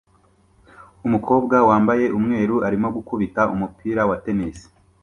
[1.07, 4.57] Umukobwa wambaye umweru arimo gukubita umupira wa tennis